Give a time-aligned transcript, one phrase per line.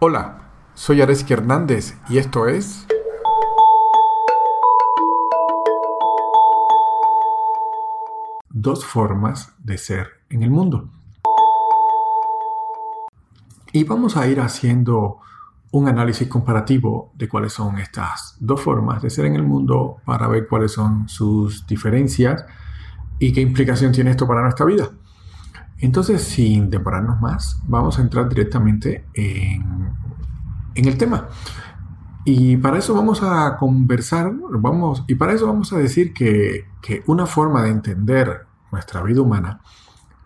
[0.00, 2.86] Hola, soy Areski Hernández y esto es...
[8.48, 10.88] Dos formas de ser en el mundo.
[13.72, 15.18] Y vamos a ir haciendo
[15.72, 20.28] un análisis comparativo de cuáles son estas dos formas de ser en el mundo para
[20.28, 22.44] ver cuáles son sus diferencias
[23.18, 24.90] y qué implicación tiene esto para nuestra vida.
[25.80, 29.84] Entonces, sin demorarnos más, vamos a entrar directamente en,
[30.74, 31.28] el tema.
[32.24, 37.02] Y para eso vamos a conversar, vamos, y para eso vamos a decir que, que
[37.06, 39.60] una forma de entender nuestra vida humana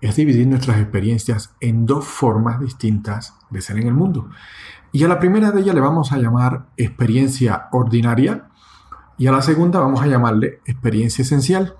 [0.01, 4.31] es dividir nuestras experiencias en dos formas distintas de ser en el mundo.
[4.91, 8.49] Y a la primera de ellas le vamos a llamar experiencia ordinaria
[9.17, 11.77] y a la segunda vamos a llamarle experiencia esencial.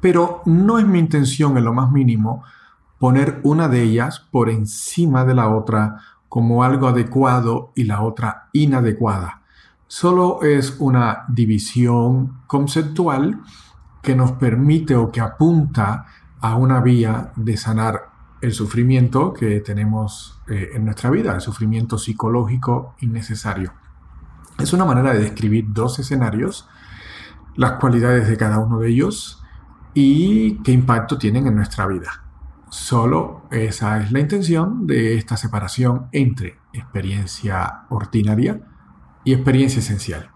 [0.00, 2.44] Pero no es mi intención en lo más mínimo
[3.04, 8.48] poner una de ellas por encima de la otra como algo adecuado y la otra
[8.54, 9.42] inadecuada.
[9.86, 13.42] Solo es una división conceptual
[14.00, 16.06] que nos permite o que apunta
[16.40, 18.08] a una vía de sanar
[18.40, 23.74] el sufrimiento que tenemos eh, en nuestra vida, el sufrimiento psicológico innecesario.
[24.58, 26.66] Es una manera de describir dos escenarios,
[27.54, 29.42] las cualidades de cada uno de ellos
[29.92, 32.23] y qué impacto tienen en nuestra vida.
[32.74, 38.62] Solo esa es la intención de esta separación entre experiencia ordinaria
[39.22, 40.32] y experiencia esencial.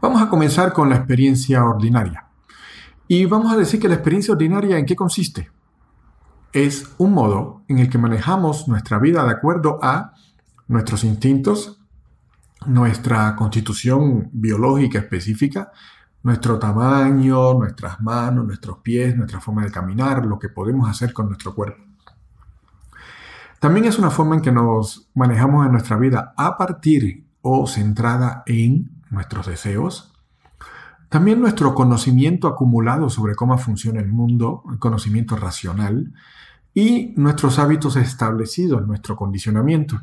[0.00, 2.28] Vamos a comenzar con la experiencia ordinaria.
[3.08, 5.50] Y vamos a decir que la experiencia ordinaria en qué consiste.
[6.52, 10.12] Es un modo en el que manejamos nuestra vida de acuerdo a
[10.68, 11.80] nuestros instintos,
[12.64, 15.72] nuestra constitución biológica específica,
[16.22, 21.26] nuestro tamaño, nuestras manos, nuestros pies, nuestra forma de caminar, lo que podemos hacer con
[21.26, 21.82] nuestro cuerpo.
[23.58, 28.42] También es una forma en que nos manejamos en nuestra vida a partir o centrada
[28.46, 30.12] en nuestros deseos.
[31.08, 36.12] También nuestro conocimiento acumulado sobre cómo funciona el mundo, el conocimiento racional,
[36.74, 40.00] y nuestros hábitos establecidos, nuestro condicionamiento.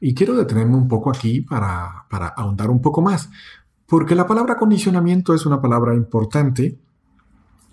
[0.00, 3.30] Y quiero detenerme un poco aquí para, para ahondar un poco más,
[3.92, 6.78] porque la palabra condicionamiento es una palabra importante.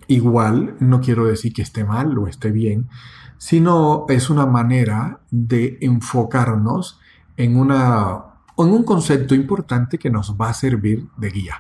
[0.07, 2.90] Igual no quiero decir que esté mal o esté bien,
[3.38, 7.00] sino es una manera de enfocarnos
[7.38, 8.22] en, una,
[8.58, 11.56] en un concepto importante que nos va a servir de guía.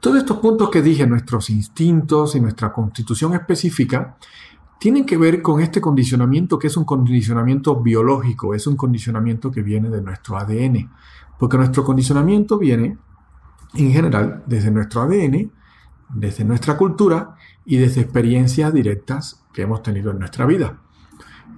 [0.00, 4.16] Todos estos puntos que dije, nuestros instintos y nuestra constitución específica,
[4.80, 9.62] tienen que ver con este condicionamiento que es un condicionamiento biológico, es un condicionamiento que
[9.62, 10.90] viene de nuestro ADN,
[11.38, 12.98] porque nuestro condicionamiento viene
[13.74, 15.50] en general desde nuestro ADN,
[16.14, 20.78] desde nuestra cultura y desde experiencias directas que hemos tenido en nuestra vida.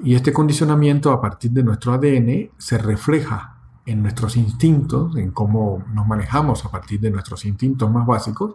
[0.02, 5.84] Y este condicionamiento a partir de nuestro ADN se refleja en nuestros instintos, en cómo
[5.92, 8.54] nos manejamos a partir de nuestros instintos más básicos.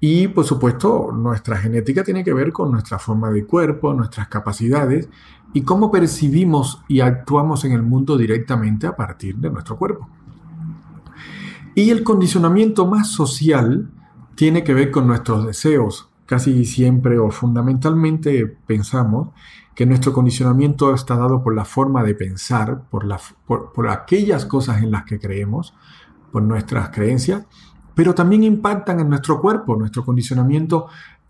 [0.00, 5.08] Y por supuesto, nuestra genética tiene que ver con nuestra forma de cuerpo, nuestras capacidades
[5.52, 10.08] y cómo percibimos y actuamos en el mundo directamente a partir de nuestro cuerpo.
[11.76, 13.90] Y el condicionamiento más social
[14.34, 16.08] tiene que ver con nuestros deseos.
[16.24, 19.28] Casi siempre o fundamentalmente pensamos
[19.74, 23.04] que nuestro condicionamiento está dado por la forma de pensar, por,
[23.46, 25.74] por, aquellas cosas en las que creemos,
[26.32, 27.44] por nuestras creencias,
[27.94, 29.76] pero también impactan en nuestro cuerpo.
[29.76, 30.86] Nuestro condicionamiento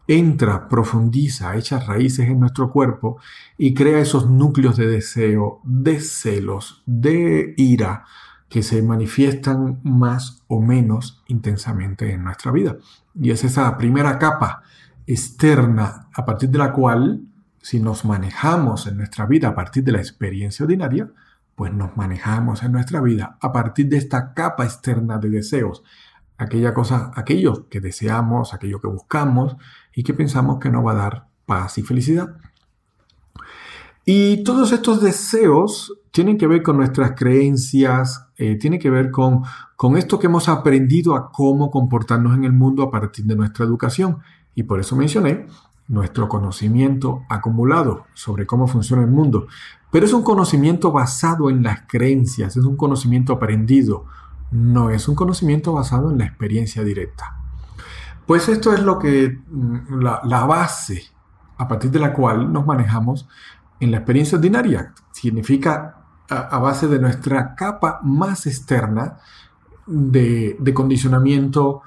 [0.07, 3.19] entra, profundiza, echa raíces en nuestro cuerpo
[3.59, 8.05] y crea esos núcleos de deseo, de celos, de ira,
[8.49, 12.77] que se manifiestan más o menos intensamente en nuestra vida.
[13.15, 14.63] Y es esa primera capa
[15.07, 17.23] externa a partir de la cual,
[17.61, 21.11] si nos manejamos en nuestra vida a partir de la experiencia ordinaria,
[21.57, 25.83] pues nos manejamos en nuestra vida a partir de esta capa externa de deseos,
[26.39, 29.57] aquella cosa, aquello que deseamos, aquello que buscamos
[29.95, 32.37] y que pensamos que nos va a dar paz y felicidad.
[34.05, 39.43] Y todos estos deseos tienen que ver con nuestras creencias, eh, tienen que ver con,
[39.77, 43.67] con esto que hemos aprendido a cómo comportarnos en el mundo a partir de nuestra
[43.67, 44.21] educación.
[44.55, 45.47] Y por eso mencioné
[45.89, 49.47] nuestro conocimiento acumulado sobre cómo funciona el mundo.
[49.91, 54.07] Pero es un conocimiento basado en las creencias, es un conocimiento aprendido,
[54.51, 57.37] no es un conocimiento basado en la experiencia directa.
[58.25, 61.03] Pues esto es lo que mm, la, la base
[61.59, 63.29] a partir de la cual nos manejamos
[63.81, 64.95] en la experiencia ordinaria.
[65.13, 65.96] Significa
[66.29, 69.19] a, base de nuestra capa más externa
[69.87, 71.83] de, condicionamiento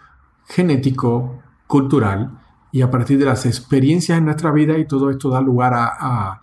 [0.45, 2.39] genético, cultural,
[2.71, 6.41] y a partir de las experiencias en nuestra vida y todo esto da lugar a,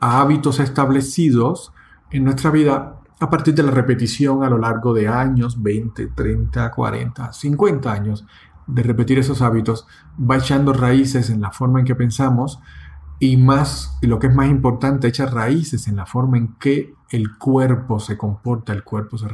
[0.00, 1.72] hábitos establecidos
[2.12, 6.70] en nuestra vida a partir de la repetición a lo largo de años, 20, 30,
[6.70, 8.24] 40, 50 años
[8.68, 9.88] de repetir esos hábitos,
[10.18, 12.60] va echando raíces en la forma en que pensamos
[13.18, 17.36] y más, lo que es más importante, echa raíces en la forma en que el
[17.36, 19.28] cuerpo se comporta, el cuerpo se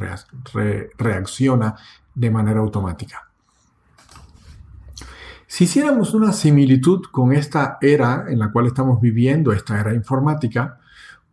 [0.96, 1.74] reacciona
[2.14, 3.28] de manera automática.
[5.46, 10.80] Si hiciéramos una similitud con esta era en la cual estamos viviendo, esta era informática,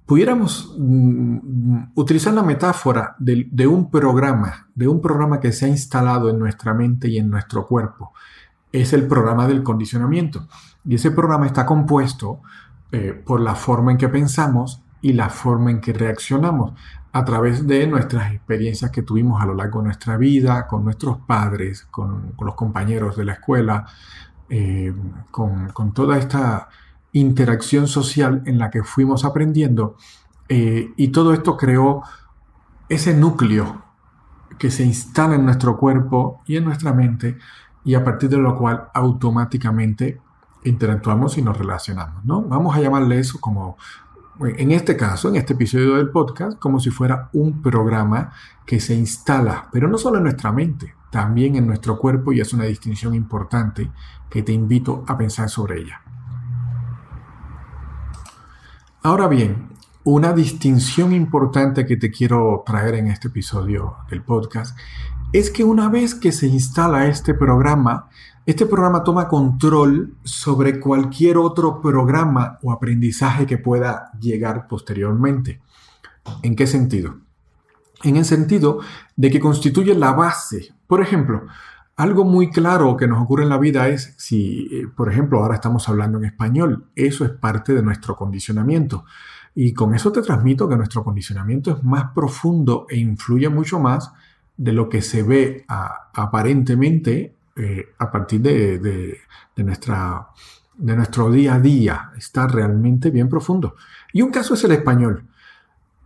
[0.06, 6.30] pudiéramos mm, utilizar la metáfora de, un programa, de un programa que se ha instalado
[6.30, 8.14] en nuestra mente y en nuestro cuerpo.
[8.72, 10.48] Es el programa del condicionamiento.
[10.86, 12.42] Y ese programa está compuesto
[12.92, 16.74] eh, por la forma en que pensamos y la forma en que reaccionamos
[17.12, 21.18] a través de nuestras experiencias que tuvimos a lo largo de nuestra vida, con nuestros
[21.20, 23.86] padres, con, los compañeros de la escuela,
[24.50, 24.94] eh,
[25.32, 26.70] con, con toda esta
[27.14, 29.98] interacción social en la que fuimos aprendiendo
[30.54, 32.04] eh, y todo esto creó
[32.90, 33.84] ese núcleo
[34.60, 37.38] que se instala en nuestro cuerpo y en nuestra mente
[37.86, 40.20] y a partir de lo cual automáticamente
[40.66, 42.42] interactuamos y nos relacionamos, ¿no?
[42.42, 43.78] Vamos a llamarle eso como,
[44.40, 48.32] en este caso, en este episodio del podcast, como si fuera un programa
[48.66, 52.54] que se instala, pero no solo en nuestra mente, también en nuestro cuerpo y es
[52.54, 53.92] una distinción importante
[54.30, 56.02] que te invito a pensar sobre ella.
[59.04, 59.70] Ahora bien,
[60.04, 64.78] una distinción importante que te quiero traer en este episodio del podcast
[65.34, 68.10] es que una vez que se instala este programa,
[68.46, 75.62] este programa toma control sobre cualquier otro programa o aprendizaje que pueda llegar posteriormente.
[76.42, 77.18] ¿En qué sentido?
[78.04, 78.80] En el sentido
[79.16, 80.74] de que constituye la base.
[80.88, 81.44] Por ejemplo,
[81.96, 85.56] algo muy claro que nos ocurre en la vida es si, eh, por ejemplo, ahora
[85.56, 89.06] estamos hablando en español, eso es parte de nuestro condicionamiento.
[89.54, 94.12] Y con eso te transmito que nuestro condicionamiento es más profundo e influye mucho más
[94.58, 99.20] de lo que se ve aparentemente eh, a partir de,
[99.58, 100.28] nuestra,
[100.76, 102.12] de nuestro día a día.
[102.18, 103.76] Está realmente bien profundo.
[104.14, 105.28] Y un caso es el español.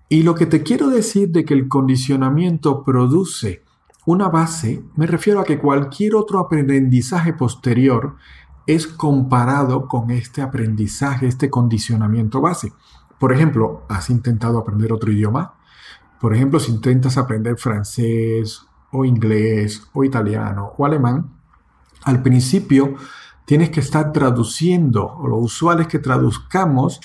[0.09, 3.63] Y lo que te quiero decir de que el condicionamiento produce
[4.05, 8.15] una base, me refiero a que cualquier otro aprendizaje posterior
[8.67, 12.73] es comparado con este aprendizaje, este condicionamiento base.
[13.19, 15.55] Por ejemplo, ¿has intentado aprender otro idioma?
[16.19, 21.34] Por ejemplo, si intentas aprender francés o inglés o italiano o alemán,
[22.05, 22.95] al principio
[23.45, 26.99] tienes que estar traduciendo, o lo usual es que traduzcamos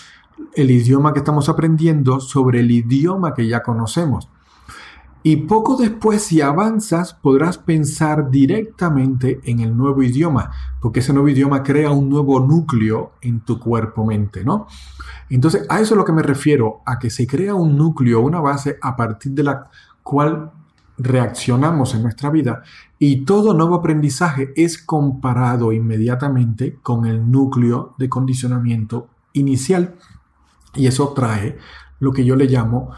[0.54, 4.28] el idioma que estamos aprendiendo sobre el idioma que ya conocemos.
[5.22, 10.50] Y poco después, si avanzas, podrás pensar directamente en el nuevo idioma,
[10.80, 14.66] porque ese nuevo idioma crea un nuevo núcleo en tu cuerpo-mente, ¿no?
[15.28, 18.40] Entonces, a eso es lo que me refiero, a que se crea un núcleo, una
[18.40, 19.68] base a partir de la
[20.02, 20.52] cual
[21.02, 22.62] reaccionamos en nuestra vida
[22.98, 29.94] y todo nuevo aprendizaje es comparado inmediatamente con el núcleo de condicionamiento inicial
[30.74, 31.56] y eso trae
[31.98, 32.90] lo que yo le llamo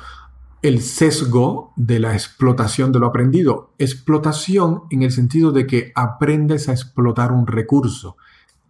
[0.63, 3.73] el sesgo de la explotación de lo aprendido.
[3.79, 8.17] Explotación en el sentido de que aprendes a explotar un recurso,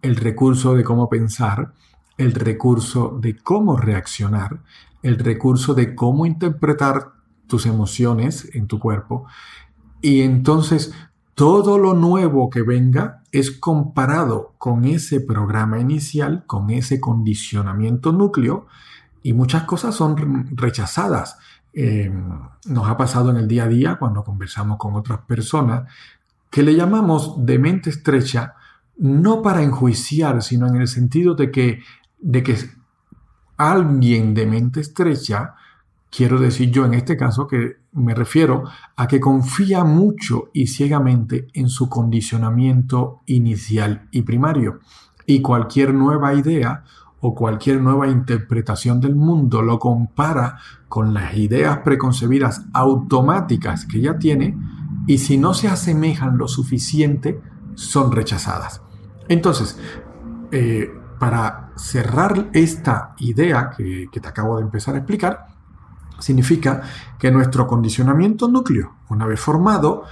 [0.01, 1.73] el recurso de cómo pensar,
[2.17, 4.61] el recurso de cómo reaccionar,
[5.03, 9.25] el recurso de cómo interpretar tus emociones en tu cuerpo.
[10.01, 10.93] Y entonces
[11.35, 18.67] todo lo nuevo que venga es comparado con ese programa inicial, con ese condicionamiento núcleo,
[19.23, 21.37] y muchas cosas son rechazadas.
[21.73, 22.11] Eh,
[22.67, 25.89] nos ha pasado en el día a día cuando conversamos con otras personas
[26.51, 28.53] que le llamamos de mente estrecha,
[28.97, 31.81] no para enjuiciar, sino en el sentido de que,
[32.19, 32.57] de que
[33.57, 35.55] alguien de mente estrecha,
[36.15, 38.63] quiero decir yo en este caso que me refiero
[38.95, 44.79] a que confía mucho y ciegamente en su condicionamiento inicial y primario.
[45.25, 46.83] Y cualquier nueva idea
[47.19, 54.19] o cualquier nueva interpretación del mundo lo compara con las ideas preconcebidas automáticas que ya
[54.19, 54.57] tiene
[55.07, 57.41] y si no se asemejan lo suficiente,
[57.73, 58.81] son rechazadas.
[59.29, 59.79] Entonces,
[60.51, 65.52] eh, para cerrar esta idea que, que te acabo de empezar a explicar,
[66.19, 66.81] significa
[67.19, 70.03] que nuestro condicionamiento núcleo, una vez formado,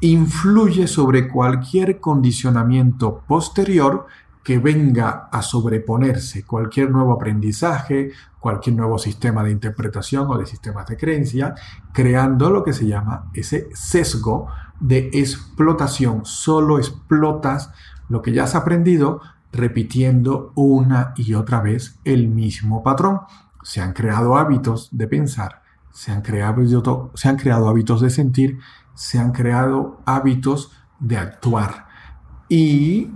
[0.00, 4.06] influye sobre cualquier condicionamiento posterior
[4.46, 10.86] que venga a sobreponerse cualquier nuevo aprendizaje, cualquier nuevo sistema de interpretación o de sistemas
[10.86, 11.56] de creencia,
[11.92, 14.46] creando lo que se llama ese sesgo
[14.78, 16.20] de explotación.
[16.24, 17.72] Solo explotas
[18.08, 19.20] lo que ya has aprendido
[19.52, 23.22] repitiendo una y otra vez el mismo patrón.
[23.66, 28.60] Se han creado hábitos de pensar, se han creado, se han creado hábitos de sentir,
[28.94, 30.70] se han creado hábitos
[31.00, 31.88] de actuar.
[32.48, 33.10] Y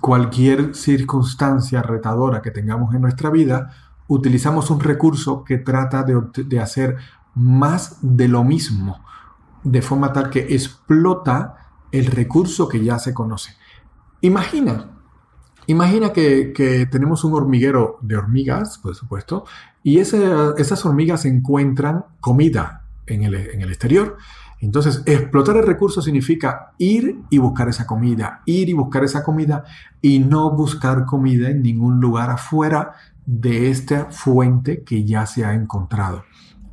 [0.00, 3.72] cualquier circunstancia retadora que tengamos en nuestra vida,
[4.06, 6.96] utilizamos un recurso que trata de, de hacer
[7.34, 9.04] más de lo mismo,
[9.64, 11.56] de forma tal que explota
[11.90, 13.56] el recurso que ya se conoce.
[14.20, 14.93] Imagina,
[15.66, 19.44] imagina que, tenemos un hormiguero de hormigas, por supuesto,
[19.82, 24.16] y esas hormigas encuentran comida en el, en el exterior.
[24.60, 29.64] Entonces, explotar el recurso significa ir y buscar esa comida, ir y buscar esa comida
[30.00, 32.92] y no buscar comida en ningún lugar afuera
[33.26, 36.24] de esta fuente que ya se ha encontrado.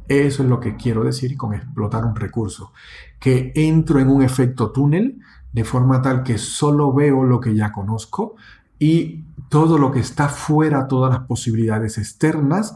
[0.07, 2.73] Eso es lo que quiero decir con explotar un recurso,
[3.19, 5.19] que entro en un efecto túnel
[5.53, 8.35] de forma tal que solo veo lo que ya conozco
[8.81, 12.75] y todo lo que está fuera, todas las posibilidades externas,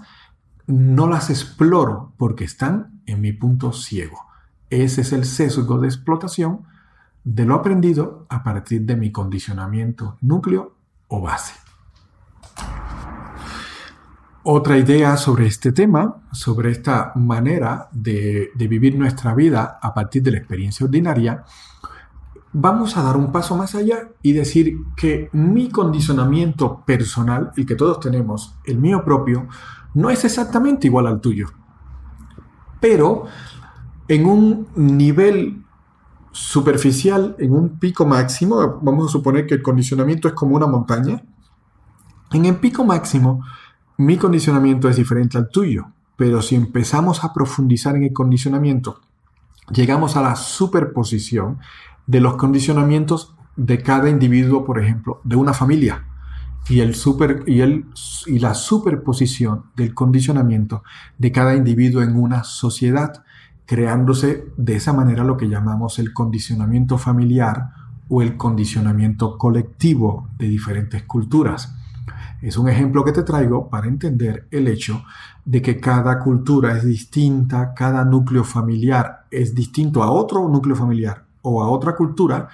[0.68, 4.20] no las exploro porque están en mi punto ciego.
[4.70, 6.62] Ese es el sesgo de explotación
[7.24, 10.76] de lo aprendido a partir de mi condicionamiento núcleo
[11.08, 11.56] o base.
[14.44, 20.30] Otra idea sobre este tema, sobre esta manera de, vivir nuestra vida a partir de
[20.30, 21.44] la experiencia ordinaria,
[22.58, 27.76] vamos a dar un paso más allá y decir que mi condicionamiento personal, el que
[27.76, 29.48] todos tenemos, el mío propio,
[29.94, 31.48] no es exactamente igual al tuyo.
[32.80, 33.26] Pero
[34.08, 35.66] en un nivel
[36.32, 41.24] superficial, en un pico máximo, vamos a suponer que el condicionamiento es como una montaña,
[42.32, 43.44] en el pico máximo
[43.98, 49.02] mi condicionamiento es diferente al tuyo, pero si empezamos a profundizar en el condicionamiento,
[49.72, 51.60] llegamos a la superposición
[52.08, 56.06] de los condicionamientos de cada individuo, por ejemplo, de una familia
[56.70, 57.86] y, el super, y, el,
[58.26, 60.84] y la superposición del condicionamiento
[61.18, 63.24] de cada individuo en una sociedad,
[63.66, 67.70] creándose de esa manera lo que llamamos el condicionamiento familiar
[68.10, 71.76] o el condicionamiento colectivo de diferentes culturas.
[72.46, 75.04] Es un ejemplo que te traigo para entender el hecho
[75.46, 81.26] de que cada cultura es distinta, cada núcleo familiar es distinto a otro núcleo familiar
[81.42, 82.50] o a otra cultura,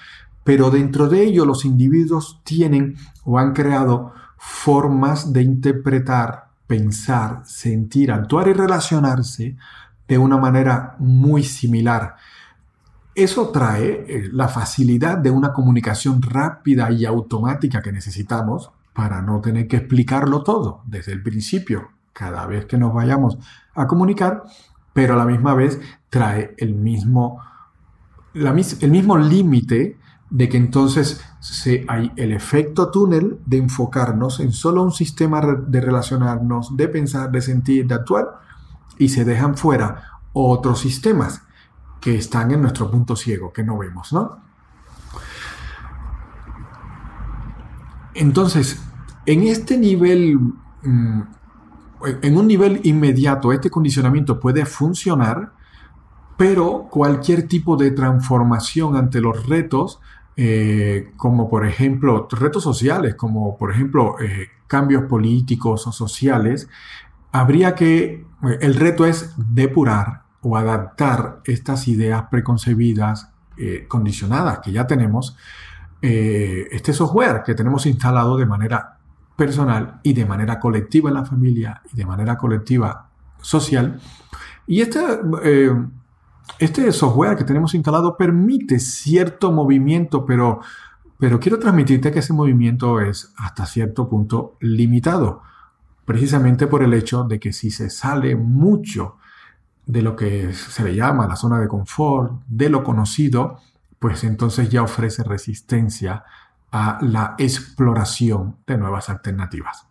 [0.46, 2.96] pero dentro de ello los individuos tienen
[3.26, 9.58] o han creado formas de interpretar, pensar, sentir, actuar y relacionarse
[10.08, 12.16] de una manera muy similar.
[13.14, 19.42] Eso trae eh, la facilidad de una comunicación rápida y automática que necesitamos para no
[19.42, 23.38] tener que explicarlo todo desde el principio, cada vez que nos vayamos
[23.74, 24.44] a comunicar,
[24.94, 25.80] pero a la misma vez
[26.10, 27.42] trae el mismo,
[28.34, 29.98] el mismo límite
[30.30, 35.82] de que entonces se, hay el efecto túnel de enfocarnos en solo un sistema de
[35.82, 38.40] relacionarnos, de pensar, de sentir, de actuar,
[38.98, 41.44] y se dejan fuera otros sistemas
[42.00, 44.51] que están en nuestro punto ciego, que no vemos, ¿no?
[48.14, 48.82] Entonces,
[49.26, 50.38] en este nivel,
[50.84, 51.22] mm,
[52.22, 55.54] en un nivel inmediato, este condicionamiento puede funcionar,
[56.38, 60.00] pero cualquier tipo de transformación ante los retos,
[60.36, 66.68] eh, como por ejemplo retos sociales, como por ejemplo eh, cambios políticos o sociales,
[67.32, 73.30] habría que, eh, el reto es depurar o adaptar estas ideas preconcebidas,
[73.88, 75.38] condicionadas que ya tenemos,
[76.02, 78.98] este software que tenemos instalado de manera
[79.36, 83.10] personal y de manera colectiva en la familia y de manera colectiva
[83.42, 84.00] social.
[84.68, 85.00] Y este,
[85.44, 85.72] eh,
[86.60, 90.62] este software que tenemos instalado permite cierto movimiento, pero,
[91.18, 95.42] pero quiero transmitirte que ese movimiento es hasta cierto punto limitado,
[96.06, 99.18] precisamente por el hecho de que si se sale mucho
[99.86, 103.58] de lo que se le llama la zona de confort, de lo conocido,
[104.02, 106.24] pues entonces ya ofrece resistencia
[106.72, 109.86] a la exploración de nuevas alternativas.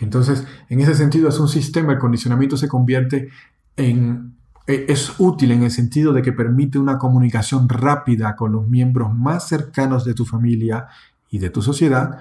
[0.00, 3.30] Entonces, en ese sentido, es un sistema, el condicionamiento se convierte
[3.74, 8.68] en, e, es útil en el sentido de que permite una comunicación rápida con los
[8.68, 10.88] miembros más cercanos de tu familia
[11.30, 12.18] y de tu sociedad,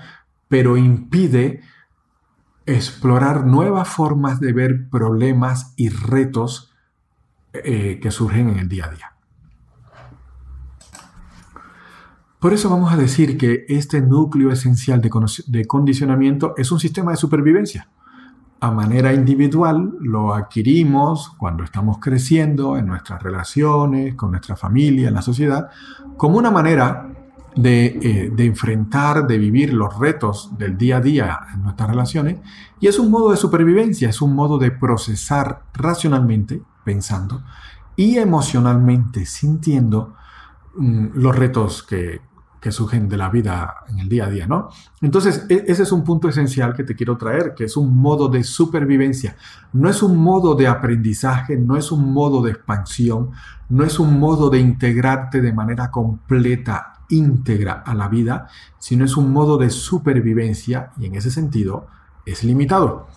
[0.47, 1.59] pero impide
[2.65, 6.73] explorar nuevas formas de ver problemas y retos
[7.51, 9.16] eh, que surgen en el día a día.
[12.39, 17.17] Por eso vamos a decir que este núcleo esencial de, condicionamiento es un sistema de
[17.17, 17.89] supervivencia.
[18.59, 25.15] A manera individual lo adquirimos cuando estamos creciendo en nuestras relaciones, con nuestra familia, en
[25.15, 25.69] la sociedad,
[26.15, 27.09] como una manera
[27.55, 32.37] de, de, enfrentar, de vivir los retos del día a día en nuestras relaciones
[32.79, 37.41] y es un modo de supervivencia, es un modo de procesar racionalmente, pensando,
[37.95, 40.13] y emocionalmente, sintiendo
[40.77, 42.21] los retos que,
[42.59, 44.69] que surgen de la vida en el día a día, ¿no?
[45.01, 48.27] Entonces, e, ese es un punto esencial que te quiero traer, que es un modo
[48.29, 49.35] de supervivencia.
[49.73, 53.31] No es un modo de aprendizaje, no es un modo de expansión,
[53.69, 58.47] no es un modo de integrarte de manera completa, íntegra a la vida,
[58.79, 61.87] sino es un modo de supervivencia y en ese sentido
[62.25, 63.07] es limitado.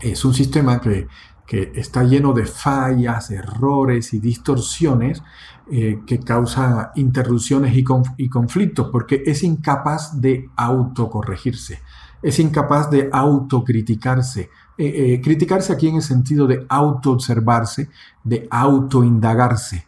[0.00, 1.08] Es un sistema que,
[1.46, 5.22] que está lleno de fallas, errores y distorsiones
[5.70, 7.84] eh, que causa interrupciones y,
[8.28, 11.80] conflictos porque es incapaz de autocorregirse,
[12.22, 14.50] es incapaz de autocriticarse.
[14.78, 17.90] Eh, eh, criticarse aquí en el sentido de autoobservarse,
[18.24, 19.86] de autoindagarse.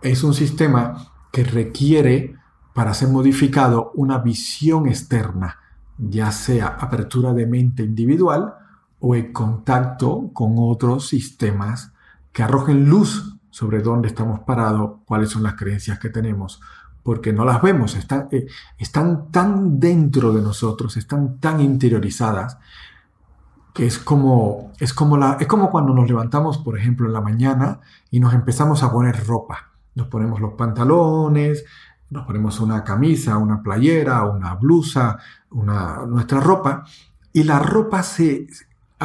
[0.00, 2.36] Es un sistema que requiere,
[2.72, 5.58] para ser modificado, una visión externa,
[5.98, 8.54] ya sea apertura de mente individual
[9.04, 11.92] o el contacto con otros sistemas
[12.32, 16.60] que arrojen luz sobre dónde estamos parados, cuáles son las creencias que tenemos,
[17.02, 18.46] porque no las vemos, están, eh,
[18.78, 22.58] están tan dentro de nosotros, están tan interiorizadas,
[23.74, 27.20] que es como, es, como la, es como cuando nos levantamos, por ejemplo, en la
[27.20, 29.72] mañana y nos empezamos a poner ropa.
[29.96, 31.64] Nos ponemos los pantalones,
[32.08, 35.18] nos ponemos una camisa, una playera, una blusa,
[35.50, 36.84] una, nuestra ropa,
[37.32, 38.46] y la ropa se,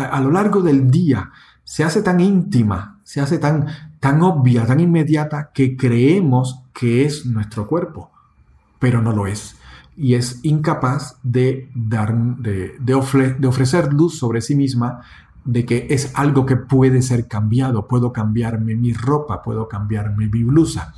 [0.05, 1.31] a lo largo del día
[1.67, 3.65] se hace tan íntima, se hace tan,
[3.99, 8.09] tan obvia, tan inmediata, que creemos que es nuestro cuerpo,
[8.79, 9.57] pero no lo es.
[9.97, 15.01] Y es incapaz de, dar, de, ofrecer luz sobre sí misma
[15.43, 17.85] de que es algo que puede ser cambiado.
[17.85, 20.93] Puedo cambiarme mi ropa, puedo cambiarme mi blusa.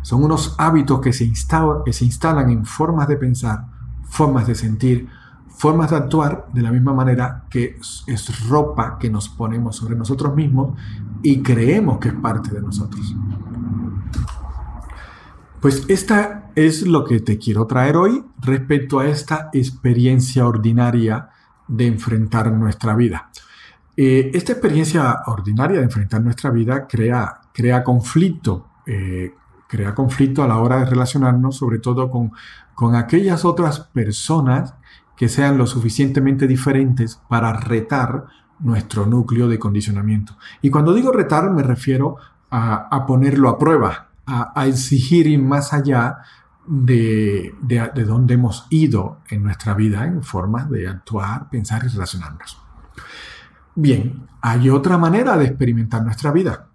[0.00, 3.66] Son unos hábitos que se instalan en formas de pensar,
[4.08, 5.08] formas de sentir,
[5.56, 10.34] formas de actuar de la misma manera que es ropa que nos ponemos sobre nosotros
[10.34, 10.78] mismos
[11.22, 13.14] y creemos que es parte de nosotros.
[15.60, 21.30] Pues esta es lo que te quiero traer hoy respecto a esta experiencia ordinaria
[21.66, 23.30] de enfrentar nuestra vida.
[23.96, 29.32] Eh, esta experiencia ordinaria de enfrentar nuestra vida crea, crea conflicto, eh,
[29.66, 32.30] crea conflicto a la hora de relacionarnos, sobre todo con,
[32.74, 34.74] con aquellas otras personas
[35.16, 38.26] que sean lo suficientemente diferentes para retar
[38.60, 40.36] nuestro núcleo de condicionamiento.
[40.62, 42.16] Y cuando digo retar me refiero
[42.50, 46.18] a, ponerlo a prueba, a, exigir ir más allá
[46.66, 51.88] de, de, de donde hemos ido en nuestra vida en formas de actuar, pensar y
[51.88, 52.60] relacionarnos.
[53.74, 56.68] Bien, hay otra manera de experimentar nuestra vida.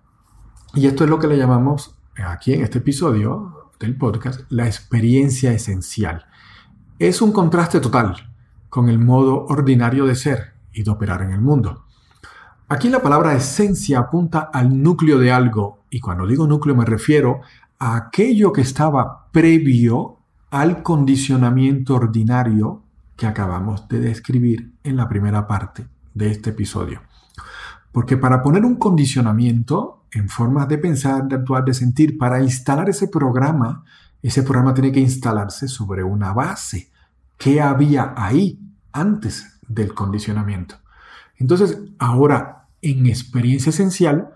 [0.74, 5.52] Y esto es lo que le llamamos aquí en este episodio del podcast la experiencia
[5.52, 6.26] esencial.
[7.00, 8.31] Es un contraste total
[8.72, 11.84] con el modo ordinario de ser y de operar en el mundo.
[12.70, 17.42] Aquí la palabra esencia apunta al núcleo de algo, y cuando digo núcleo me refiero
[17.80, 20.20] a aquello que estaba previo
[20.52, 22.82] al condicionamiento ordinario
[23.18, 27.02] que acabamos de describir en la primera parte de este episodio.
[27.92, 32.90] Porque para poner un condicionamiento en formas de pensar, de actuar, de sentir, para instalar
[32.90, 33.84] ese programa,
[34.22, 36.91] ese programa tiene que instalarse sobre una base.
[37.42, 38.60] ¿Qué había ahí
[38.92, 40.76] antes del condicionamiento?
[41.38, 44.30] Entonces, ahora, en experiencia esencial,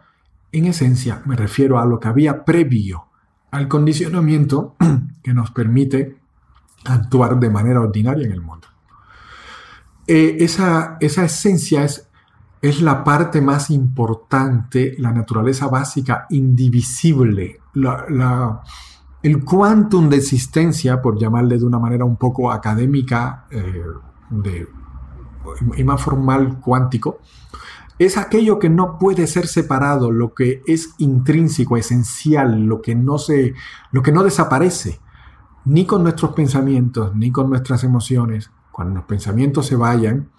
[0.52, 3.06] en esencia me refiero a lo que había previo
[3.52, 4.76] al condicionamiento
[5.24, 6.18] que nos permite
[6.84, 8.68] actuar de manera ordinaria en el mundo.
[10.08, 12.10] Eh, esa, esa, esencia es,
[12.63, 18.63] es la parte más importante, la naturaleza básica, indivisible, la,
[19.26, 23.84] el quantum de existencia, por llamarle de una manera un poco académica eh,
[25.76, 27.18] y más formal cuántico,
[27.98, 33.18] es aquello que no puede ser separado, lo que es intrínseco, esencial, lo que no
[33.18, 33.56] se,
[33.92, 35.00] lo que no desaparece,
[35.66, 38.52] ni con nuestros pensamientos, ni con nuestras emociones.
[38.72, 40.30] Cuando los pensamientos se vayan,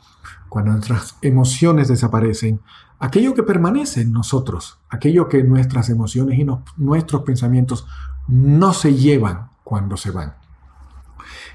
[0.48, 2.60] cuando nuestras emociones desaparecen,
[3.00, 6.46] aquello que permanece en nosotros, aquello que nuestras emociones y
[6.76, 7.84] nuestros pensamientos
[8.28, 10.34] no se llevan cuando se van.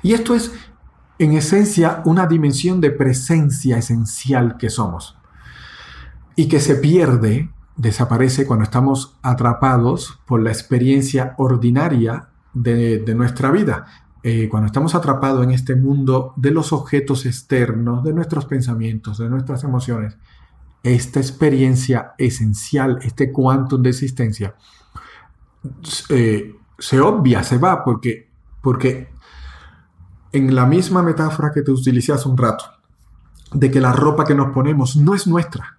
[0.01, 0.51] Y esto es,
[1.19, 5.17] en esencia, una dimensión de presencia esencial que somos
[6.35, 13.85] y que se pierde, desaparece cuando estamos atrapados por la experiencia ordinaria de, nuestra vida.
[14.23, 19.29] Eh, cuando estamos atrapados en este mundo de los objetos externos, de nuestros pensamientos, de
[19.29, 20.17] nuestras emociones,
[20.83, 24.55] esta experiencia esencial, este cuantum de existencia,
[26.09, 28.29] eh, se obvia, se va, porque,
[28.61, 29.13] porque
[30.31, 32.65] en la misma metáfora que te utilicé un rato,
[33.53, 35.77] de que la ropa que nos ponemos no es nuestra,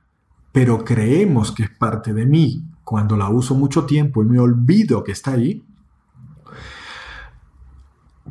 [0.53, 2.65] pero creemos que es parte de mí.
[2.85, 5.65] Cuando la uso mucho tiempo y me olvido que está ahí,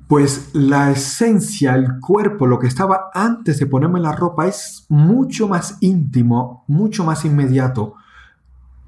[0.07, 5.47] pues la esencia, el cuerpo, lo que estaba antes de ponerme la ropa es mucho
[5.47, 7.95] más íntimo, mucho más inmediato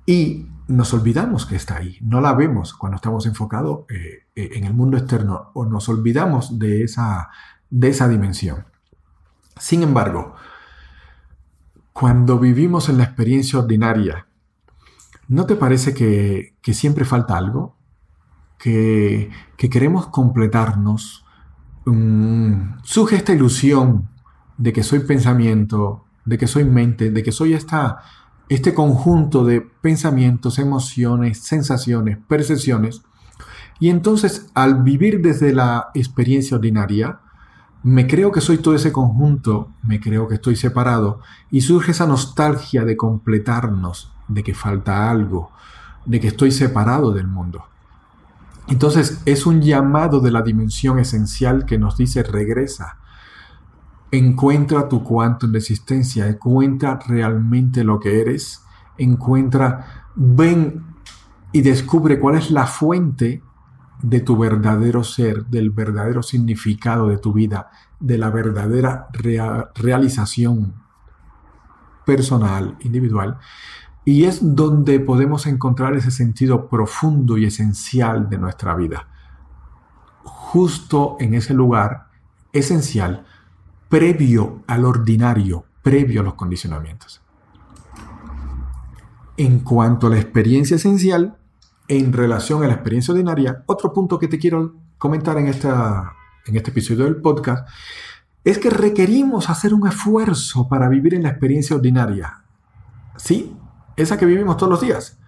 [0.05, 4.65] y nos olvidamos que está ahí, no la vemos cuando estamos enfocados eh, eh, en
[4.65, 7.29] el mundo externo o nos olvidamos de esa,
[7.69, 8.65] de esa dimensión.
[9.57, 10.35] Sin embargo,
[11.91, 14.27] cuando vivimos en la experiencia ordinaria,
[15.27, 17.77] ¿no te parece que, siempre falta algo?
[18.57, 21.25] Que, queremos completarnos.
[21.85, 24.09] Mm, surge esta ilusión
[24.57, 27.99] de que soy pensamiento, de que soy mente, de que soy esta,
[28.49, 33.01] este conjunto de pensamientos, emociones, sensaciones, percepciones.
[33.79, 37.19] Y entonces al vivir desde la experiencia ordinaria,
[37.83, 41.19] me creo que soy todo ese conjunto, me creo que estoy separado
[41.51, 45.51] y surge esa nostalgia de completarnos, de que falta algo,
[46.05, 47.65] de que estoy separado del mundo.
[48.67, 52.97] Entonces es un llamado de la dimensión esencial que nos dice regresa,
[54.13, 58.63] encuentra tu cuanto en existencia, encuentra realmente lo que eres,
[58.99, 60.85] encuentra, ven
[61.51, 63.41] y descubre cuál es la fuente
[64.03, 69.07] de tu verdadero ser, del verdadero significado de tu vida, de la verdadera
[69.73, 70.75] realización
[72.05, 73.39] personal, individual.
[74.05, 79.07] Y es donde podemos encontrar ese sentido profundo y esencial de nuestra vida.
[80.23, 82.09] Justo en ese lugar
[82.51, 83.25] esencial,
[83.93, 87.21] previo al ordinario, previo a los condicionamientos.
[89.37, 91.37] En cuanto a la experiencia esencial,
[91.87, 96.11] en relación a la experiencia ordinaria, otro punto que te quiero comentar en, esta,
[96.47, 97.69] en este episodio del podcast
[98.43, 102.41] es que requerimos hacer un esfuerzo para vivir en la experiencia ordinaria.
[103.15, 103.55] Sí,
[103.95, 105.19] esa que vivimos todos los días.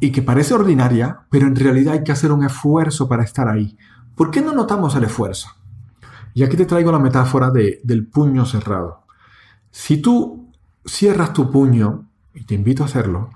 [0.00, 3.76] Y que parece ordinaria, pero en realidad hay que hacer un esfuerzo para estar ahí.
[4.14, 5.59] ¿Por qué no notamos el esfuerzo?
[6.34, 9.04] Y aquí te traigo la metáfora de, del puño cerrado.
[9.70, 10.50] Si tú
[10.84, 13.30] cierras tu puño, y te invito a hacerlo,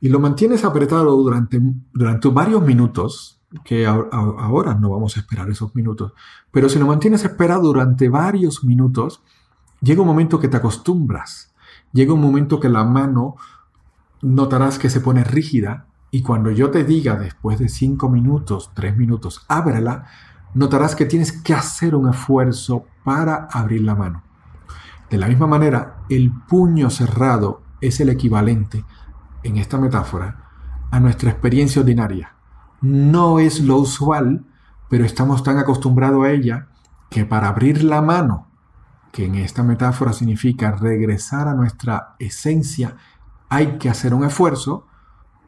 [0.00, 1.60] y lo mantienes apretado durante,
[1.92, 6.12] durante varios minutos, que ahora no vamos a esperar esos minutos,
[6.50, 9.22] pero si lo mantienes esperado durante varios minutos,
[9.80, 11.52] llega un momento que te acostumbras,
[11.92, 13.36] llega un momento que la mano
[14.22, 18.96] notarás que se pone rígida y cuando yo te diga después de cinco minutos, tres
[18.96, 20.06] minutos, ábrela,
[20.54, 24.22] notarás que tienes que hacer un esfuerzo para abrir la mano.
[25.08, 28.84] De la misma manera, el puño cerrado es el equivalente
[29.42, 30.44] en esta metáfora,
[30.90, 32.34] a nuestra experiencia ordinaria.
[32.80, 34.44] No es lo usual,
[34.88, 36.68] pero estamos tan acostumbrados a ella
[37.10, 38.48] que para abrir la mano,
[39.12, 42.96] que en esta metáfora significa regresar a nuestra esencia,
[43.48, 44.86] hay que hacer un esfuerzo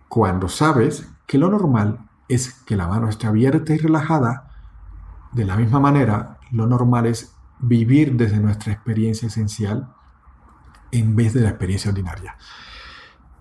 [0.09, 4.51] cuando sabes que lo normal es que la mano esté abierta y relajada.
[5.33, 9.89] De la misma manera, lo normal es vivir desde nuestra experiencia esencial
[10.91, 12.37] en vez de la experiencia ordinaria.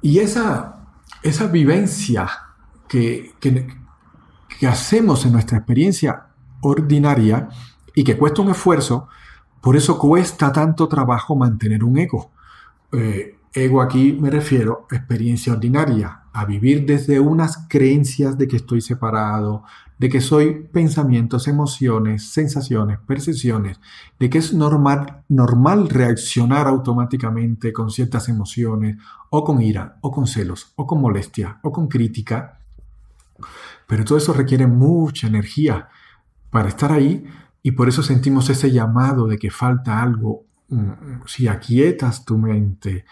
[0.02, 0.88] Y esa,
[1.22, 2.30] esa vivencia
[2.88, 6.28] que, que, hacemos en nuestra experiencia
[6.62, 7.50] ordinaria
[7.96, 9.08] y que cuesta un esfuerzo,
[9.60, 12.32] por eso cuesta tanto trabajo mantener un ego.
[12.92, 18.56] Eh, ego aquí me refiero a experiencia ordinaria, a vivir desde unas creencias de que
[18.56, 19.64] estoy separado,
[20.02, 23.80] de que soy pensamientos, emociones, sensaciones, percepciones,
[24.20, 28.98] de que es normal, normal reaccionar automáticamente con ciertas emociones,
[29.30, 32.60] o con ira, o con celos, o con molestia, o con crítica.
[33.86, 35.90] Pero todo eso requiere mucha energía
[36.50, 37.24] para estar ahí
[37.62, 40.46] y por eso sentimos ese llamado de que falta algo.
[40.70, 43.06] Mm, si aquietas tu mente,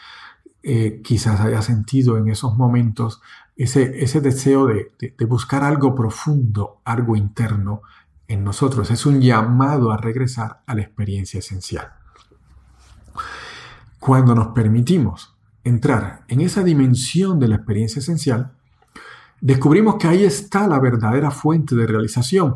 [0.62, 3.22] eh, quizás haya sentido en esos momentos
[3.56, 4.92] ese, deseo de,
[5.26, 7.82] buscar algo profundo, algo interno
[8.28, 8.90] en nosotros.
[8.90, 11.92] Es un llamado a regresar a la experiencia esencial.
[14.00, 18.54] Cuando nos permitimos entrar en esa dimensión de la experiencia esencial,
[19.42, 22.56] descubrimos que ahí está la verdadera fuente de realización.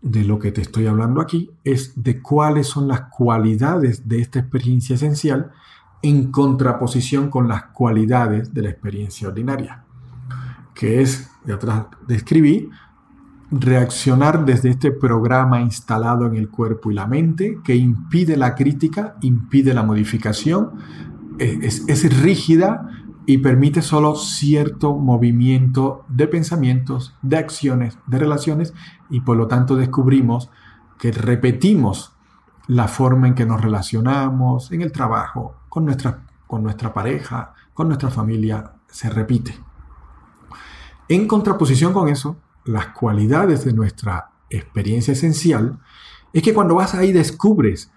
[0.00, 4.38] De lo que te estoy hablando aquí es de cuáles son las cualidades de esta
[4.38, 5.52] experiencia esencial
[6.02, 9.84] en contraposición con las cualidades de la experiencia ordinaria
[10.78, 12.70] que es, de atrás describí,
[13.50, 19.16] reaccionar desde este programa instalado en el cuerpo y la mente que impide la crítica,
[19.20, 20.70] impide la modificación,
[21.40, 22.88] eh, es, es rígida
[23.26, 28.72] y permite solo cierto movimiento de pensamientos, de acciones, de relaciones
[29.10, 30.48] y por lo tanto descubrimos
[30.96, 32.12] que repetimos
[32.68, 37.88] la forma en que nos relacionamos en el trabajo, con nuestra, con nuestra pareja, con
[37.88, 39.54] nuestra familia, se repite.
[41.08, 45.78] En contraposición con eso, las cualidades de nuestra experiencia esencial
[46.32, 47.90] es que cuando vas ahí descubres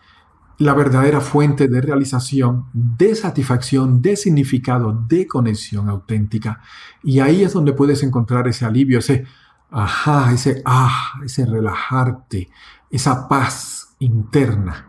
[0.57, 6.61] la verdadera fuente de realización, de satisfacción, de significado, de conexión auténtica.
[7.03, 9.25] Y ahí es donde puedes encontrar ese alivio, ese
[9.71, 12.49] ajá, ese ah, ese relajarte,
[12.91, 14.87] esa paz interna.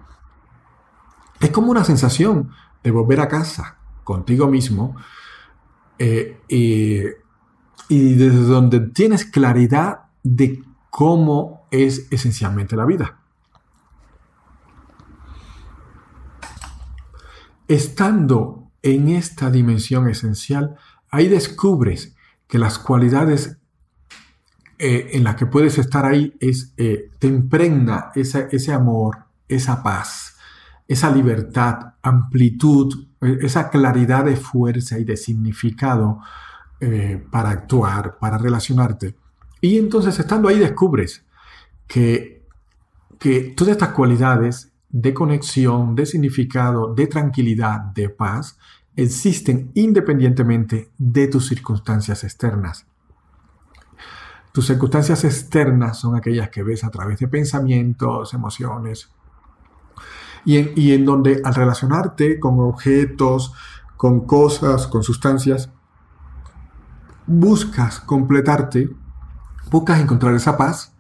[1.41, 2.51] Es como una sensación
[2.83, 4.97] de volver a casa contigo mismo
[5.99, 6.41] eh,
[7.89, 13.19] y desde donde tienes claridad de cómo es esencialmente la vida.
[17.69, 20.77] Estando en esta dimensión esencial,
[21.11, 22.15] ahí descubres
[22.47, 23.59] que las cualidades
[24.79, 30.32] eh, en las que puedes estar ahí es, eh, te impregna ese amor, esa paz,
[30.93, 36.21] esa libertad, amplitud, eh, esa claridad de fuerza y de significado
[37.31, 39.15] para actuar, para relacionarte.
[39.61, 41.25] Y entonces estando ahí descubres
[41.87, 42.45] que,
[43.21, 48.59] que todas estas cualidades de conexión, de significado, de tranquilidad, de paz,
[48.95, 52.87] existen independientemente de tus circunstancias externas.
[54.53, 59.11] Tus circunstancias externas son aquellas que ves a través de pensamientos, emociones,
[60.45, 63.55] y en, y en donde al relacionarte con objetos,
[63.97, 65.71] con cosas, con sustancias,
[67.27, 68.91] buscas completarte,
[69.71, 70.95] buscas encontrar esa paz,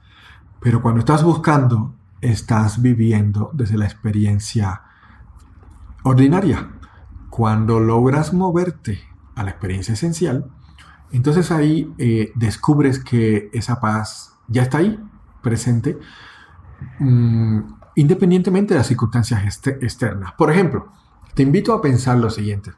[0.60, 4.82] pero cuando estás buscando estás viviendo desde la experiencia
[6.04, 6.70] ordinaria.
[7.28, 9.00] Cuando logras moverte
[9.34, 10.50] a la experiencia esencial,
[11.10, 14.98] entonces ahí eh, descubres que esa paz ya está ahí,
[15.42, 15.98] presente,
[16.98, 17.60] mm,
[17.94, 20.32] independientemente de las circunstancias externas.
[20.32, 20.90] Por ejemplo,
[21.34, 22.72] te invito a pensar lo siguiente.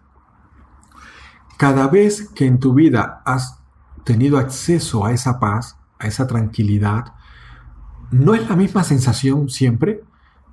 [1.57, 3.61] Cada vez que en tu vida has
[4.05, 7.15] tenido acceso a esa paz, a esa tranquilidad,
[8.11, 10.05] no es la misma sensación siempre,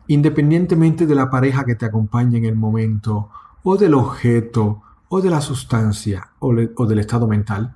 [0.07, 3.29] independientemente de la pareja que te acompañe en el momento,
[3.63, 7.75] o del objeto, o de la sustancia, o, del estado mental.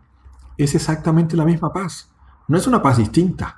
[0.57, 2.09] Es exactamente la misma paz.
[2.47, 3.57] No es una paz distinta.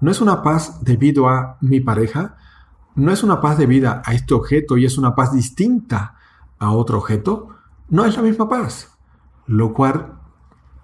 [0.00, 2.36] No es una paz debido a mi pareja.
[2.98, 6.16] No es una paz debida a este objeto y es una paz distinta
[6.58, 7.50] a otro objeto.
[7.88, 8.98] No es la misma paz.
[9.46, 10.14] Lo cual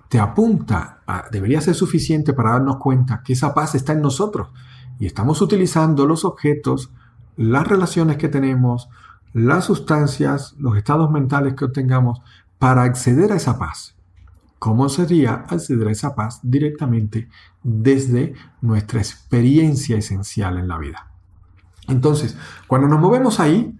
[0.08, 4.50] te apunta, debería ser suficiente para darnos cuenta que esa paz está en nosotros
[5.00, 6.92] y estamos utilizando los objetos,
[7.36, 8.88] las relaciones que tenemos,
[9.32, 12.22] las sustancias, los estados mentales que obtengamos
[12.60, 13.96] para acceder a esa paz.
[14.60, 17.28] ¿Cómo sería acceder a esa paz directamente
[17.64, 21.13] desde nuestra experiencia esencial en la vida?
[21.88, 23.78] Entonces, cuando nos movemos ahí,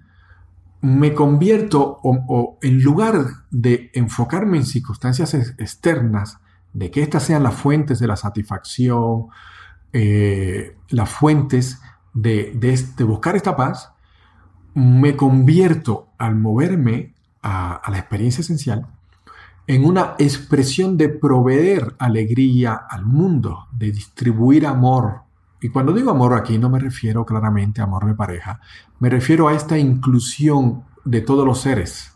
[0.81, 6.38] me convierto o, en lugar de enfocarme en circunstancias externas,
[6.75, 9.29] de que estas sean las fuentes de la satisfacción,
[9.93, 11.81] eh, las fuentes
[12.12, 13.93] de, de, buscar esta paz,
[14.75, 18.87] me convierto al moverme a, la experiencia esencial
[19.67, 25.23] en una expresión de proveer alegría al mundo, de distribuir amor.
[25.64, 28.61] Y cuando digo amor aquí no me refiero claramente a amor de pareja,
[29.00, 32.14] me refiero a esta inclusión de todos los seres,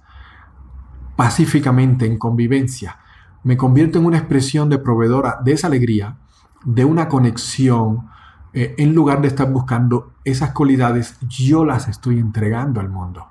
[1.16, 2.98] pacíficamente, en convivencia.
[3.44, 6.18] Me convierto en una expresión de proveedora de esa alegría
[6.62, 8.10] de una conexión,
[8.52, 13.28] eh, en lugar de estar buscando esas cualidades, yo las estoy entregando al mundo.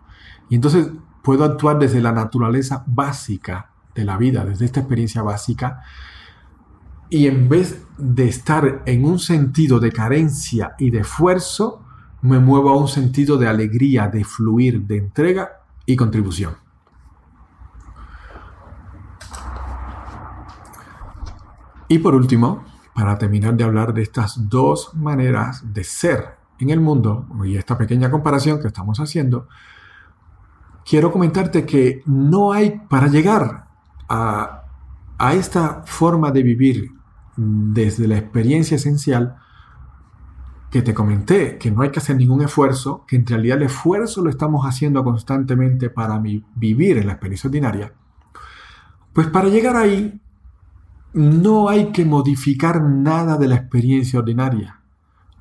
[0.49, 0.89] Y entonces
[1.21, 5.83] puedo actuar desde la naturaleza básica de la vida, desde esta experiencia básica,
[7.09, 11.83] y en vez de estar en un sentido de carencia y de esfuerzo,
[12.21, 16.55] me muevo a un sentido de alegría, de fluir, de entrega y contribución.
[21.87, 26.81] Y por último, para terminar de hablar de estas dos maneras de ser en el
[26.81, 29.47] mundo y esta pequeña comparación que estamos haciendo,
[30.83, 33.67] quiero comentarte que no hay para llegar
[34.09, 34.63] a,
[35.17, 36.96] a esta forma de vivir
[37.37, 39.37] desde la experiencia esencial
[40.69, 44.21] que te comenté, que no hay que hacer ningún esfuerzo, que en realidad el esfuerzo
[44.21, 47.93] lo estamos haciendo constantemente para vivir en la experiencia ordinaria,
[49.13, 50.19] pues para llegar ahí
[51.13, 54.81] no hay que modificar nada de la experiencia ordinaria.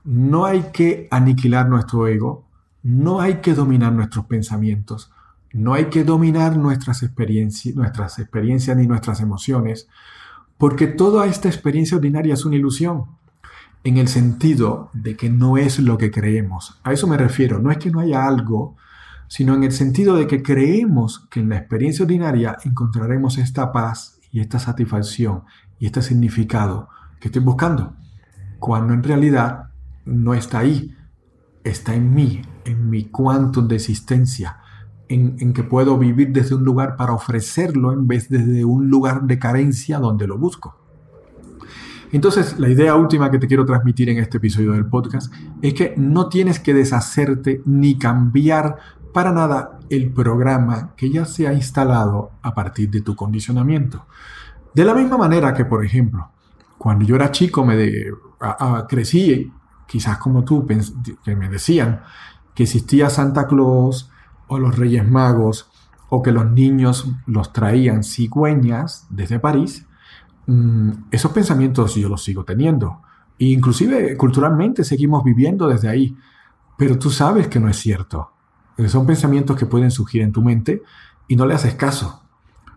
[0.05, 2.47] No hay que aniquilar nuestro ego.
[2.83, 5.13] No hay que dominar nuestros pensamientos.
[5.53, 7.75] No hay que dominar nuestras experiencias,
[8.77, 9.89] ni nuestras emociones,
[10.59, 13.17] porque toda esta experiencia ordinaria es una ilusión.
[13.85, 16.81] en el sentido de que no es lo que creemos.
[16.83, 18.75] A eso me refiero, no es que no haya algo,
[19.29, 24.19] sino en el sentido de que creemos que en la experiencia ordinaria encontraremos esta paz
[24.33, 25.45] y esta satisfacción
[25.79, 26.89] y este significado
[27.21, 27.95] que estoy buscando,
[28.59, 29.71] cuando en realidad
[30.05, 30.95] no está ahí,
[31.65, 34.59] está en mí, en mi quantum de existencia,
[35.09, 38.89] en, en, que puedo vivir desde un lugar para ofrecerlo en vez de desde un
[38.89, 40.77] lugar de carencia donde lo busco.
[42.13, 45.95] Entonces, la idea última que te quiero transmitir en este episodio del podcast es que
[45.97, 48.77] no tienes que deshacerte ni cambiar
[49.13, 54.07] para nada el programa que ya se ha instalado a partir de tu condicionamiento.
[54.75, 56.29] De la misma manera que, por ejemplo,
[56.79, 57.77] cuando yo era chico me
[58.89, 59.51] crecí,
[59.87, 60.67] quizás como tú,
[61.25, 62.03] que me decían
[62.55, 64.11] que existía Santa Claus
[64.49, 65.71] o los Reyes Magos
[66.09, 69.87] o que los niños los traían cigüeñas desde París,
[70.47, 73.03] mm, esos pensamientos yo los sigo teniendo.
[73.39, 76.17] E inclusive culturalmente seguimos viviendo desde ahí.
[76.79, 78.33] Pero tú sabes que no es cierto.
[78.87, 80.83] Son pensamientos que pueden surgir en tu mente
[81.29, 82.23] y no le haces caso.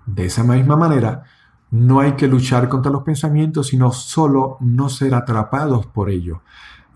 [0.05, 1.23] De esa misma manera,
[1.71, 6.41] no hay que luchar contra los pensamientos, sino solo no ser atrapados por ello.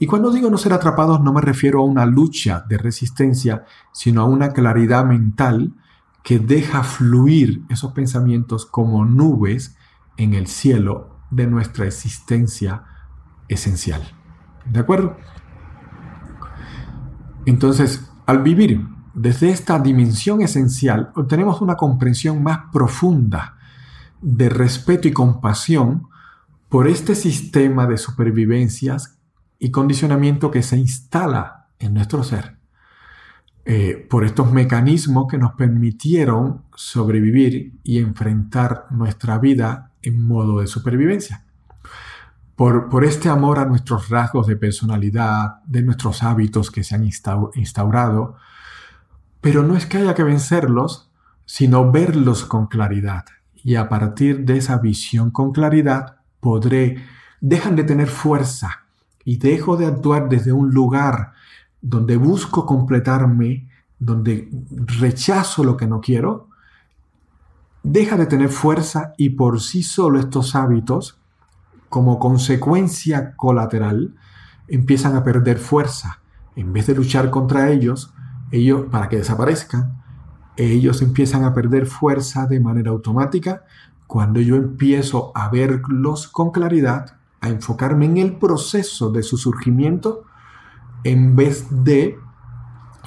[0.03, 3.63] Y cuando digo no ser atrapados no me refiero a una lucha de resistencia,
[3.93, 5.75] sino a una claridad mental
[6.23, 9.77] que deja fluir esos pensamientos como nubes
[10.17, 12.83] en el cielo de nuestra existencia
[13.47, 14.01] esencial.
[14.65, 15.15] ¿De acuerdo?
[17.45, 23.55] Entonces, al vivir desde esta dimensión esencial, obtenemos una comprensión más profunda
[24.21, 26.09] de respeto y compasión
[26.67, 29.17] por este sistema de supervivencias
[29.63, 32.57] y condicionamiento que se instala en nuestro ser,
[33.63, 40.67] eh, por estos mecanismos que nos permitieron sobrevivir y enfrentar nuestra vida en modo de
[40.67, 41.45] supervivencia.
[42.57, 47.05] Por, por, este amor a nuestros rasgos de personalidad, de nuestros hábitos que se han
[47.05, 48.35] instaurado,
[49.39, 51.09] pero no es que haya que vencerlos,
[51.45, 53.23] sino verlos con claridad
[53.63, 57.01] y a partir de esa visión con claridad podré,
[57.39, 58.82] dejan de tener fuerza
[59.25, 61.33] y dejo de actuar desde un lugar
[61.81, 64.49] donde busco completarme, donde
[64.99, 66.49] rechazo lo que no quiero,
[67.83, 71.19] deja de tener fuerza y por sí solo estos hábitos,
[71.89, 74.15] como consecuencia colateral,
[74.67, 76.21] empiezan a perder fuerza.
[76.55, 78.13] En vez de luchar contra ellos,
[78.51, 80.01] ellos para que desaparezcan,
[80.55, 83.63] ellos empiezan a perder fuerza de manera automática
[84.07, 90.23] cuando yo empiezo a verlos con claridad, a enfocarme en el proceso de su surgimiento,
[91.03, 92.17] en vez de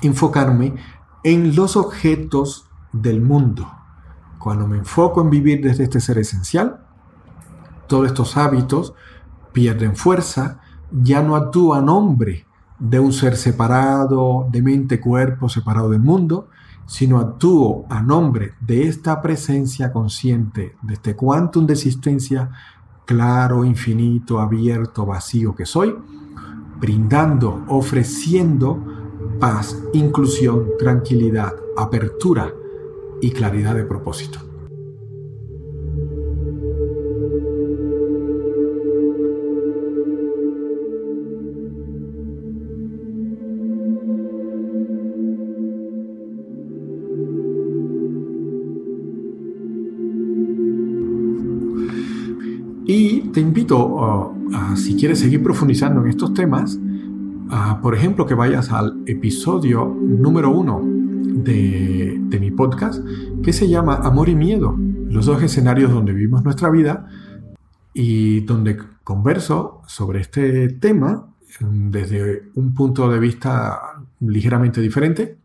[0.02, 0.74] enfocarme
[1.24, 3.66] en los objetos del mundo.
[4.38, 6.84] Cuando me enfoco en vivir desde este ser esencial,
[7.86, 8.92] todos estos hábitos
[9.54, 10.60] pierden fuerza,
[10.92, 12.46] ya no actúo a nombre
[12.78, 16.50] de un ser separado, de mente, cuerpo, separado del mundo,
[16.84, 22.50] sino actúo a nombre de esta presencia consciente, de este quantum de existencia
[23.06, 25.96] claro, infinito, abierto, vacío que soy,
[26.78, 28.78] brindando, ofreciendo
[29.40, 32.52] paz, inclusión, tranquilidad, apertura
[33.22, 34.45] y claridad de propósito.
[53.36, 56.78] Te invito, uh, si quieres seguir profundizando en estos temas,
[57.82, 63.04] por ejemplo, que vayas al episodio número uno de, mi podcast,
[63.44, 64.74] que se llama Amor y Miedo,
[65.10, 67.08] los dos escenarios donde vivimos nuestra vida
[67.92, 71.26] y donde converso sobre este tema
[71.60, 75.36] mm, desde un punto de vista ligeramente diferente.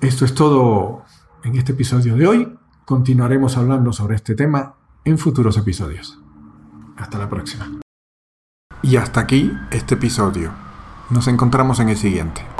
[0.00, 1.02] Esto es todo
[1.42, 2.54] en este episodio de hoy.
[2.84, 6.20] Continuaremos hablando sobre este tema en futuros episodios.
[6.96, 7.70] Hasta la próxima.
[8.82, 10.52] Y hasta aquí este episodio.
[11.10, 12.55] Nos encontramos en el siguiente.